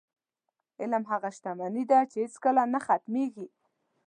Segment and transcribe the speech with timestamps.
[0.79, 3.47] علم هغه شتمني ده، چې هېڅکله نه ختمېږي.